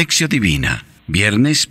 Lección 0.00 0.30
Divina, 0.30 0.86
viernes. 1.08 1.68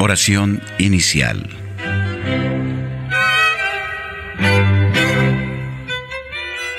Oración 0.00 0.60
inicial. 0.80 1.48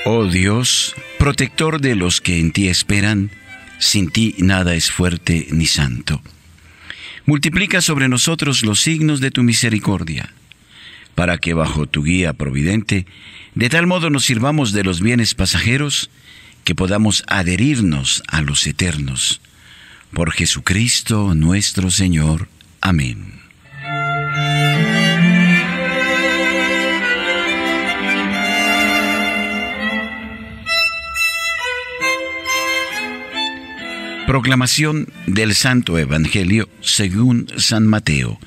Oh 0.04 0.26
Dios, 0.26 0.94
protector 1.18 1.80
de 1.80 1.96
los 1.96 2.20
que 2.20 2.38
en 2.38 2.52
ti 2.52 2.68
esperan, 2.68 3.30
sin 3.78 4.10
ti 4.10 4.34
nada 4.36 4.74
es 4.74 4.90
fuerte 4.90 5.48
ni 5.50 5.64
santo. 5.64 6.20
Multiplica 7.24 7.80
sobre 7.80 8.10
nosotros 8.10 8.62
los 8.62 8.78
signos 8.78 9.20
de 9.20 9.30
tu 9.30 9.42
misericordia 9.42 10.34
para 11.14 11.38
que 11.38 11.54
bajo 11.54 11.86
tu 11.86 12.02
guía 12.02 12.32
providente, 12.32 13.06
de 13.54 13.68
tal 13.68 13.86
modo 13.86 14.10
nos 14.10 14.24
sirvamos 14.24 14.72
de 14.72 14.84
los 14.84 15.00
bienes 15.00 15.34
pasajeros, 15.34 16.10
que 16.64 16.74
podamos 16.74 17.24
adherirnos 17.26 18.22
a 18.28 18.40
los 18.40 18.66
eternos. 18.66 19.40
Por 20.12 20.32
Jesucristo 20.32 21.34
nuestro 21.34 21.90
Señor. 21.90 22.48
Amén. 22.80 23.40
Proclamación 34.26 35.08
del 35.26 35.54
Santo 35.54 35.98
Evangelio 35.98 36.68
según 36.80 37.48
San 37.56 37.86
Mateo 37.86 38.38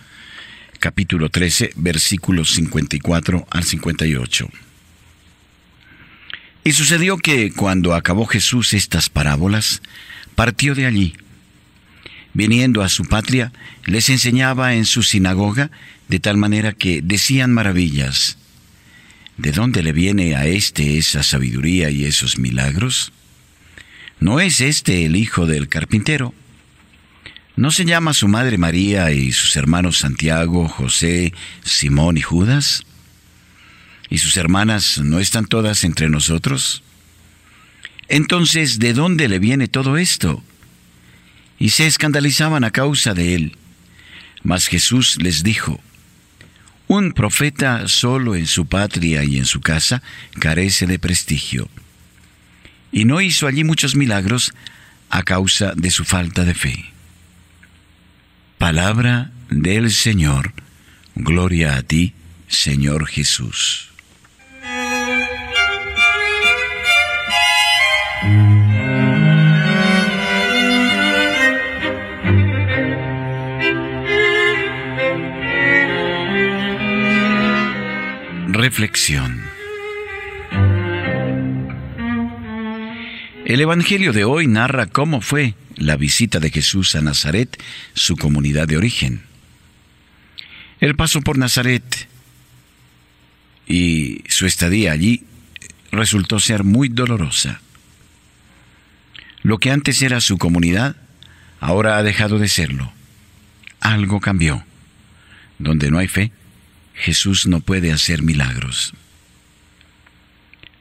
capítulo 0.85 1.29
13, 1.29 1.71
versículos 1.77 2.53
54 2.53 3.47
al 3.49 3.63
58. 3.63 4.47
Y 6.63 6.73
sucedió 6.73 7.17
que 7.17 7.51
cuando 7.51 7.95
acabó 7.95 8.27
Jesús 8.27 8.71
estas 8.75 9.09
parábolas, 9.09 9.81
partió 10.35 10.75
de 10.75 10.85
allí. 10.85 11.15
Viniendo 12.35 12.83
a 12.83 12.89
su 12.89 13.03
patria, 13.05 13.51
les 13.85 14.11
enseñaba 14.11 14.75
en 14.75 14.85
su 14.85 15.01
sinagoga, 15.01 15.71
de 16.07 16.19
tal 16.19 16.37
manera 16.37 16.71
que 16.71 17.01
decían 17.01 17.51
maravillas. 17.51 18.37
¿De 19.37 19.51
dónde 19.53 19.81
le 19.81 19.91
viene 19.91 20.35
a 20.35 20.45
éste 20.45 20.99
esa 20.99 21.23
sabiduría 21.23 21.89
y 21.89 22.05
esos 22.05 22.37
milagros? 22.37 23.11
¿No 24.19 24.39
es 24.39 24.61
este 24.61 25.07
el 25.07 25.15
hijo 25.15 25.47
del 25.47 25.67
carpintero? 25.67 26.35
¿No 27.57 27.71
se 27.71 27.85
llama 27.85 28.13
su 28.13 28.27
madre 28.27 28.57
María 28.57 29.11
y 29.11 29.31
sus 29.31 29.55
hermanos 29.55 29.99
Santiago, 29.99 30.67
José, 30.67 31.33
Simón 31.63 32.17
y 32.17 32.21
Judas? 32.21 32.83
¿Y 34.09 34.17
sus 34.17 34.35
hermanas 34.35 34.97
no 34.97 35.19
están 35.19 35.45
todas 35.45 35.85
entre 35.85 36.09
nosotros? 36.09 36.83
Entonces, 38.09 38.77
¿de 38.79 38.93
dónde 38.93 39.29
le 39.29 39.39
viene 39.39 39.69
todo 39.69 39.95
esto? 39.95 40.43
Y 41.57 41.69
se 41.69 41.87
escandalizaban 41.87 42.65
a 42.65 42.71
causa 42.71 43.13
de 43.13 43.35
él. 43.35 43.57
Mas 44.43 44.67
Jesús 44.67 45.15
les 45.21 45.41
dijo, 45.41 45.79
Un 46.87 47.13
profeta 47.13 47.87
solo 47.87 48.35
en 48.35 48.47
su 48.47 48.65
patria 48.65 49.23
y 49.23 49.37
en 49.37 49.45
su 49.45 49.61
casa 49.61 50.03
carece 50.39 50.87
de 50.87 50.99
prestigio. 50.99 51.69
Y 52.91 53.05
no 53.05 53.21
hizo 53.21 53.47
allí 53.47 53.63
muchos 53.63 53.95
milagros 53.95 54.53
a 55.09 55.23
causa 55.23 55.71
de 55.73 55.89
su 55.89 56.03
falta 56.03 56.43
de 56.43 56.53
fe. 56.53 56.94
Palabra 58.65 59.29
del 59.51 59.91
Señor. 59.91 60.51
Gloria 61.13 61.75
a 61.75 61.83
ti, 61.83 62.15
Señor 62.47 63.05
Jesús. 63.05 63.91
Reflexión. 78.47 79.54
El 83.45 83.61
Evangelio 83.61 84.11
de 84.11 84.23
hoy 84.23 84.47
narra 84.47 84.87
cómo 84.87 85.21
fue 85.21 85.53
la 85.75 85.97
visita 85.97 86.39
de 86.39 86.49
Jesús 86.49 86.95
a 86.95 87.01
Nazaret, 87.01 87.61
su 87.93 88.17
comunidad 88.17 88.67
de 88.67 88.75
origen. 88.75 89.21
Él 90.79 90.95
pasó 90.95 91.21
por 91.21 91.37
Nazaret 91.37 92.07
y 93.67 94.23
su 94.29 94.47
estadía 94.47 94.93
allí 94.93 95.25
resultó 95.91 96.39
ser 96.39 96.63
muy 96.63 96.89
dolorosa. 96.89 97.61
Lo 99.43 99.59
que 99.59 99.69
antes 99.69 100.01
era 100.01 100.21
su 100.21 100.39
comunidad, 100.39 100.95
ahora 101.59 101.97
ha 101.97 102.03
dejado 102.03 102.39
de 102.39 102.47
serlo. 102.47 102.91
Algo 103.79 104.21
cambió. 104.21 104.65
Donde 105.59 105.91
no 105.91 105.99
hay 105.99 106.07
fe, 106.07 106.31
Jesús 106.95 107.45
no 107.45 107.59
puede 107.59 107.91
hacer 107.91 108.23
milagros. 108.23 108.95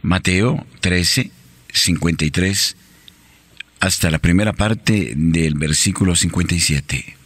Mateo 0.01 0.67
13, 0.81 1.31
53 1.75 2.77
hasta 3.81 4.11
la 4.11 4.19
primera 4.19 4.53
parte 4.53 5.12
del 5.15 5.55
versículo 5.55 6.17
57. 6.17 7.17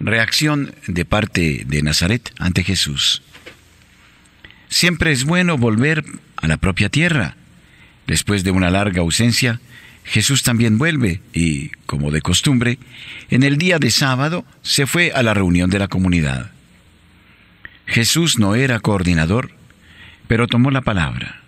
Reacción 0.00 0.74
de 0.88 1.04
parte 1.04 1.62
de 1.66 1.82
Nazaret 1.82 2.32
ante 2.38 2.64
Jesús. 2.64 3.22
Siempre 4.68 5.12
es 5.12 5.24
bueno 5.24 5.58
volver 5.58 6.04
a 6.36 6.48
la 6.48 6.56
propia 6.56 6.88
tierra. 6.88 7.36
Después 8.06 8.42
de 8.42 8.50
una 8.50 8.70
larga 8.70 9.02
ausencia, 9.02 9.60
Jesús 10.04 10.42
también 10.42 10.78
vuelve 10.78 11.20
y, 11.32 11.68
como 11.86 12.10
de 12.10 12.22
costumbre, 12.22 12.78
en 13.30 13.44
el 13.44 13.58
día 13.58 13.78
de 13.78 13.92
sábado 13.92 14.44
se 14.62 14.86
fue 14.86 15.12
a 15.12 15.22
la 15.22 15.34
reunión 15.34 15.70
de 15.70 15.78
la 15.78 15.88
comunidad. 15.88 16.50
Jesús 17.86 18.38
no 18.38 18.56
era 18.56 18.80
coordinador, 18.80 19.52
pero 20.26 20.48
tomó 20.48 20.70
la 20.70 20.80
palabra 20.80 21.41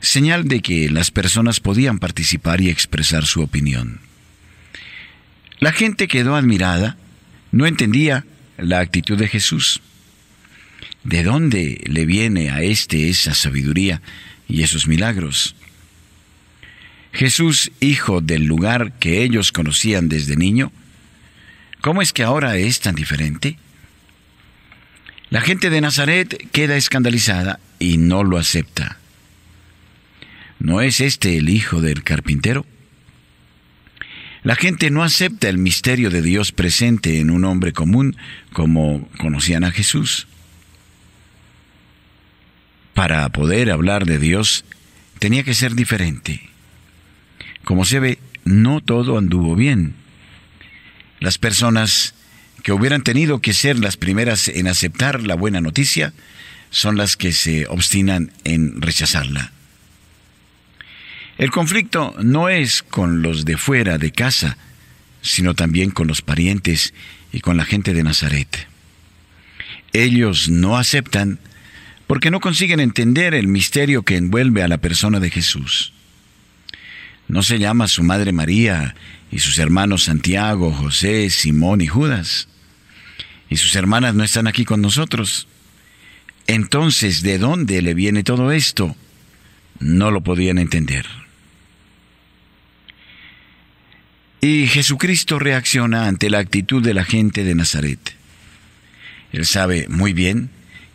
señal 0.00 0.48
de 0.48 0.60
que 0.60 0.90
las 0.90 1.10
personas 1.10 1.60
podían 1.60 1.98
participar 1.98 2.60
y 2.60 2.68
expresar 2.68 3.26
su 3.26 3.42
opinión. 3.42 4.00
La 5.60 5.72
gente 5.72 6.06
quedó 6.08 6.36
admirada, 6.36 6.96
no 7.50 7.66
entendía 7.66 8.24
la 8.56 8.80
actitud 8.80 9.18
de 9.18 9.28
Jesús. 9.28 9.80
¿De 11.04 11.22
dónde 11.22 11.82
le 11.86 12.06
viene 12.06 12.50
a 12.50 12.62
éste 12.62 13.08
esa 13.08 13.34
sabiduría 13.34 14.02
y 14.48 14.62
esos 14.62 14.86
milagros? 14.86 15.54
Jesús, 17.12 17.72
hijo 17.80 18.20
del 18.20 18.44
lugar 18.44 18.92
que 18.98 19.22
ellos 19.22 19.50
conocían 19.50 20.08
desde 20.08 20.36
niño, 20.36 20.70
¿cómo 21.80 22.02
es 22.02 22.12
que 22.12 22.22
ahora 22.22 22.56
es 22.56 22.80
tan 22.80 22.94
diferente? 22.94 23.58
La 25.30 25.40
gente 25.40 25.70
de 25.70 25.80
Nazaret 25.80 26.48
queda 26.52 26.76
escandalizada 26.76 27.58
y 27.78 27.96
no 27.96 28.24
lo 28.24 28.38
acepta. 28.38 28.97
¿No 30.58 30.80
es 30.80 31.00
este 31.00 31.36
el 31.36 31.48
hijo 31.48 31.80
del 31.80 32.02
carpintero? 32.02 32.66
La 34.42 34.56
gente 34.56 34.90
no 34.90 35.02
acepta 35.02 35.48
el 35.48 35.58
misterio 35.58 36.10
de 36.10 36.22
Dios 36.22 36.52
presente 36.52 37.20
en 37.20 37.30
un 37.30 37.44
hombre 37.44 37.72
común 37.72 38.16
como 38.52 39.08
conocían 39.18 39.64
a 39.64 39.70
Jesús. 39.70 40.26
Para 42.94 43.28
poder 43.28 43.70
hablar 43.70 44.06
de 44.06 44.18
Dios 44.18 44.64
tenía 45.18 45.44
que 45.44 45.54
ser 45.54 45.74
diferente. 45.74 46.48
Como 47.64 47.84
se 47.84 48.00
ve, 48.00 48.18
no 48.44 48.80
todo 48.80 49.18
anduvo 49.18 49.54
bien. 49.54 49.94
Las 51.20 51.38
personas 51.38 52.14
que 52.62 52.72
hubieran 52.72 53.02
tenido 53.02 53.40
que 53.40 53.52
ser 53.52 53.78
las 53.78 53.96
primeras 53.96 54.48
en 54.48 54.66
aceptar 54.66 55.22
la 55.22 55.34
buena 55.34 55.60
noticia 55.60 56.12
son 56.70 56.96
las 56.96 57.16
que 57.16 57.32
se 57.32 57.66
obstinan 57.66 58.32
en 58.44 58.80
rechazarla. 58.80 59.52
El 61.38 61.52
conflicto 61.52 62.16
no 62.20 62.48
es 62.48 62.82
con 62.82 63.22
los 63.22 63.44
de 63.44 63.56
fuera 63.56 63.96
de 63.96 64.10
casa, 64.10 64.58
sino 65.22 65.54
también 65.54 65.92
con 65.92 66.08
los 66.08 66.20
parientes 66.20 66.92
y 67.32 67.40
con 67.40 67.56
la 67.56 67.64
gente 67.64 67.94
de 67.94 68.02
Nazaret. 68.02 68.66
Ellos 69.92 70.48
no 70.48 70.76
aceptan 70.76 71.38
porque 72.08 72.32
no 72.32 72.40
consiguen 72.40 72.80
entender 72.80 73.34
el 73.34 73.46
misterio 73.46 74.02
que 74.02 74.16
envuelve 74.16 74.64
a 74.64 74.68
la 74.68 74.78
persona 74.78 75.20
de 75.20 75.30
Jesús. 75.30 75.92
No 77.28 77.44
se 77.44 77.60
llama 77.60 77.86
su 77.86 78.02
madre 78.02 78.32
María 78.32 78.96
y 79.30 79.38
sus 79.38 79.58
hermanos 79.58 80.04
Santiago, 80.04 80.72
José, 80.72 81.30
Simón 81.30 81.80
y 81.82 81.86
Judas. 81.86 82.48
Y 83.48 83.58
sus 83.58 83.76
hermanas 83.76 84.14
no 84.14 84.24
están 84.24 84.48
aquí 84.48 84.64
con 84.64 84.80
nosotros. 84.80 85.46
Entonces, 86.48 87.22
¿de 87.22 87.38
dónde 87.38 87.80
le 87.80 87.94
viene 87.94 88.24
todo 88.24 88.50
esto? 88.50 88.96
No 89.78 90.10
lo 90.10 90.22
podían 90.22 90.58
entender. 90.58 91.06
Y 94.40 94.68
Jesucristo 94.68 95.38
reacciona 95.38 96.06
ante 96.06 96.30
la 96.30 96.38
actitud 96.38 96.82
de 96.82 96.94
la 96.94 97.04
gente 97.04 97.42
de 97.42 97.54
Nazaret. 97.54 98.14
Él 99.32 99.46
sabe 99.46 99.86
muy 99.88 100.12
bien 100.12 100.50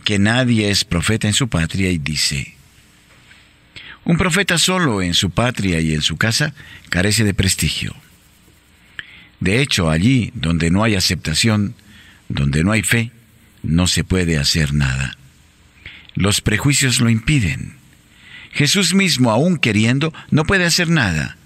que 0.05 0.17
nadie 0.17 0.69
es 0.69 0.85
profeta 0.85 1.27
en 1.27 1.33
su 1.33 1.49
patria 1.49 1.91
y 1.91 1.97
dice, 1.97 2.55
un 4.05 4.17
profeta 4.17 4.57
solo 4.57 5.01
en 5.01 5.13
su 5.13 5.29
patria 5.29 5.79
y 5.79 5.93
en 5.93 6.01
su 6.01 6.17
casa 6.17 6.53
carece 6.89 7.23
de 7.23 7.33
prestigio. 7.33 7.95
De 9.39 9.61
hecho, 9.61 9.89
allí 9.89 10.31
donde 10.35 10.71
no 10.71 10.83
hay 10.83 10.95
aceptación, 10.95 11.75
donde 12.29 12.63
no 12.63 12.71
hay 12.71 12.83
fe, 12.83 13.11
no 13.61 13.87
se 13.87 14.03
puede 14.03 14.37
hacer 14.37 14.73
nada. 14.73 15.17
Los 16.15 16.41
prejuicios 16.41 16.99
lo 16.99 17.09
impiden. 17.09 17.75
Jesús 18.51 18.93
mismo, 18.93 19.31
aún 19.31 19.57
queriendo, 19.57 20.13
no 20.31 20.45
puede 20.45 20.65
hacer 20.65 20.89
nada. 20.89 21.37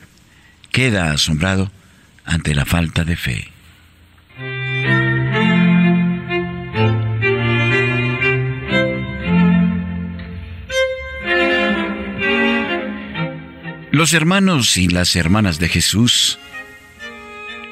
Queda 0.71 1.11
asombrado 1.11 1.71
ante 2.27 2.53
la 2.53 2.65
falta 2.65 3.03
de 3.03 3.15
fe. 3.15 3.47
Los 13.91 14.13
hermanos 14.13 14.77
y 14.77 14.89
las 14.89 15.15
hermanas 15.15 15.57
de 15.57 15.69
Jesús, 15.69 16.37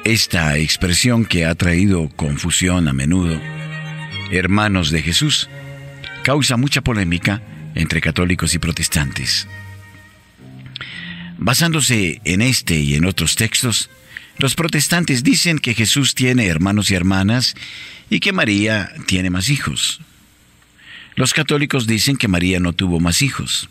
esta 0.04 0.58
expresión 0.58 1.24
que 1.24 1.44
ha 1.44 1.54
traído 1.54 2.08
confusión 2.08 2.88
a 2.88 2.92
menudo, 2.92 3.40
hermanos 4.32 4.90
de 4.90 5.02
Jesús, 5.02 5.48
causa 6.24 6.56
mucha 6.56 6.80
polémica 6.80 7.42
entre 7.76 8.00
católicos 8.00 8.54
y 8.54 8.58
protestantes. 8.58 9.46
Basándose 11.38 12.20
en 12.24 12.42
este 12.42 12.74
y 12.74 12.94
en 12.96 13.04
otros 13.04 13.36
textos, 13.36 13.90
los 14.38 14.54
protestantes 14.54 15.22
dicen 15.22 15.58
que 15.58 15.74
Jesús 15.74 16.14
tiene 16.14 16.46
hermanos 16.46 16.90
y 16.90 16.94
hermanas 16.94 17.54
y 18.10 18.20
que 18.20 18.32
María 18.32 18.92
tiene 19.06 19.30
más 19.30 19.48
hijos. 19.48 20.00
Los 21.14 21.32
católicos 21.32 21.86
dicen 21.86 22.16
que 22.16 22.28
María 22.28 22.60
no 22.60 22.74
tuvo 22.74 23.00
más 23.00 23.22
hijos. 23.22 23.68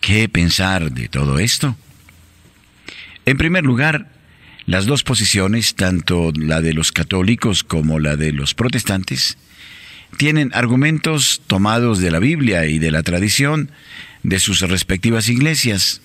¿Qué 0.00 0.28
pensar 0.28 0.92
de 0.92 1.08
todo 1.08 1.38
esto? 1.38 1.76
En 3.26 3.36
primer 3.36 3.64
lugar, 3.64 4.10
las 4.66 4.86
dos 4.86 5.02
posiciones, 5.02 5.74
tanto 5.74 6.32
la 6.34 6.60
de 6.60 6.72
los 6.72 6.90
católicos 6.92 7.62
como 7.62 7.98
la 7.98 8.16
de 8.16 8.32
los 8.32 8.54
protestantes, 8.54 9.36
tienen 10.16 10.50
argumentos 10.54 11.42
tomados 11.46 11.98
de 11.98 12.10
la 12.10 12.18
Biblia 12.18 12.66
y 12.66 12.78
de 12.78 12.90
la 12.90 13.02
tradición 13.02 13.70
de 14.22 14.40
sus 14.40 14.60
respectivas 14.60 15.28
iglesias. 15.28 16.00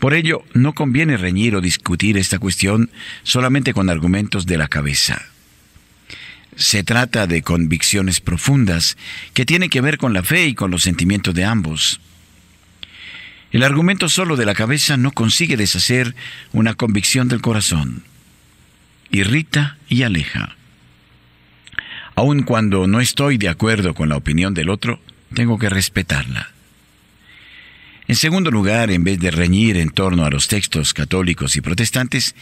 Por 0.00 0.14
ello, 0.14 0.44
no 0.52 0.74
conviene 0.74 1.16
reñir 1.16 1.56
o 1.56 1.60
discutir 1.60 2.18
esta 2.18 2.38
cuestión 2.38 2.90
solamente 3.22 3.72
con 3.72 3.88
argumentos 3.88 4.46
de 4.46 4.58
la 4.58 4.68
cabeza. 4.68 5.22
Se 6.56 6.82
trata 6.82 7.26
de 7.26 7.42
convicciones 7.42 8.20
profundas 8.20 8.96
que 9.34 9.46
tienen 9.46 9.70
que 9.70 9.80
ver 9.80 9.98
con 9.98 10.12
la 10.12 10.22
fe 10.22 10.46
y 10.46 10.54
con 10.54 10.70
los 10.70 10.82
sentimientos 10.82 11.34
de 11.34 11.44
ambos. 11.44 12.00
El 13.52 13.62
argumento 13.62 14.08
solo 14.08 14.36
de 14.36 14.44
la 14.44 14.54
cabeza 14.54 14.96
no 14.96 15.12
consigue 15.12 15.56
deshacer 15.56 16.14
una 16.52 16.74
convicción 16.74 17.28
del 17.28 17.40
corazón. 17.40 18.04
Irrita 19.10 19.78
y 19.88 20.02
aleja. 20.02 20.56
Aun 22.16 22.42
cuando 22.42 22.86
no 22.86 23.00
estoy 23.00 23.38
de 23.38 23.48
acuerdo 23.48 23.94
con 23.94 24.08
la 24.08 24.16
opinión 24.16 24.52
del 24.54 24.70
otro, 24.70 25.00
tengo 25.34 25.58
que 25.58 25.68
respetarla. 25.68 26.55
En 28.08 28.14
segundo 28.14 28.50
lugar, 28.50 28.90
en 28.90 29.02
vez 29.02 29.18
de 29.18 29.30
reñir 29.30 29.76
en 29.76 29.90
torno 29.90 30.24
a 30.24 30.30
los 30.30 30.46
textos 30.46 30.94
católicos 30.94 31.56
y 31.56 31.60
protestantes, 31.60 32.34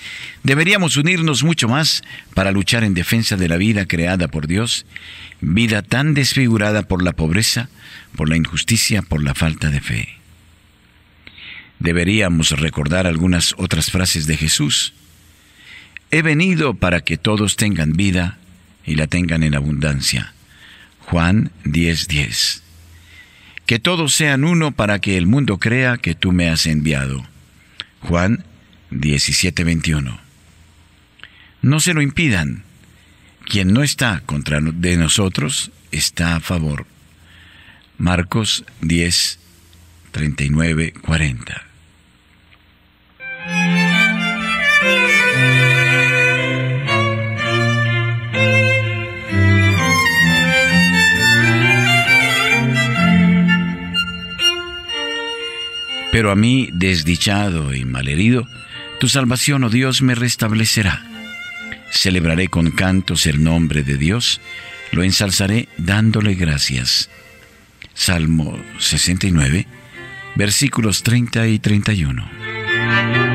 deberíamos 0.43 0.96
unirnos 0.96 1.43
mucho 1.43 1.69
más 1.69 2.02
para 2.34 2.52
luchar 2.52 2.84
en 2.84 2.94
defensa 2.94 3.37
de 3.37 3.49
la 3.49 3.56
vida 3.56 3.87
creada 3.87 4.28
por 4.28 4.46
Dios, 4.46 4.84
vida 5.40 5.82
tan 5.82 6.12
desfigurada 6.12 6.82
por 6.82 7.02
la 7.02 7.12
pobreza, 7.12 7.70
por 8.14 8.28
la 8.28 8.37
injusticia, 8.37 9.02
por 9.02 9.22
la 9.22 9.34
falta 9.34 9.70
de 9.70 9.81
fe 9.81 10.25
deberíamos 11.84 12.50
recordar 12.50 13.06
algunas 13.06 13.55
otras 13.58 13.90
frases 13.90 14.26
de 14.26 14.38
Jesús. 14.38 14.94
He 16.11 16.22
venido 16.22 16.75
para 16.75 17.02
que 17.02 17.19
todos 17.19 17.56
tengan 17.56 17.93
vida 17.93 18.38
y 18.87 18.94
la 18.94 19.06
tengan 19.06 19.43
en 19.43 19.55
abundancia. 19.55 20.32
Juan 21.00 21.52
10:10. 21.64 22.63
Que 23.66 23.78
todos 23.78 24.14
sean 24.14 24.44
uno 24.44 24.72
para 24.72 24.99
que 24.99 25.16
el 25.16 25.26
mundo 25.26 25.58
crea 25.58 25.96
que 25.96 26.14
tú 26.14 26.32
me 26.32 26.50
has 26.50 26.66
enviado. 26.66 27.25
Juan 28.00 28.44
17:21. 28.90 30.20
No 31.62 31.81
se 31.81 31.94
lo 31.94 32.02
impidan. 32.02 32.64
Quien 33.46 33.72
no 33.72 33.82
está 33.82 34.20
contra 34.20 34.61
de 34.61 34.96
nosotros 34.96 35.70
está 35.90 36.37
a 36.37 36.40
favor. 36.40 36.87
Marcos 37.99 38.64
10, 38.81 39.38
39, 40.11 40.93
40. 40.93 41.74
Pero 56.14 56.31
a 56.31 56.37
mí, 56.37 56.69
desdichado 56.72 57.75
y 57.75 57.84
malherido, 57.84 58.46
tu 59.00 59.08
salvación, 59.08 59.64
oh 59.64 59.69
Dios, 59.69 60.00
me 60.00 60.14
restablecerá. 60.14 61.02
Celebraré 61.90 62.46
con 62.46 62.70
cantos 62.70 63.26
el 63.26 63.43
nombre 63.43 63.82
de 63.82 63.96
Dios, 63.96 64.40
lo 64.93 65.02
ensalzaré 65.02 65.69
dándole 65.76 66.34
gracias. 66.34 67.11
Salmo 67.94 68.56
69, 68.78 69.66
versículos 70.37 71.02
30 71.02 71.49
y 71.49 71.58
31. 71.58 73.34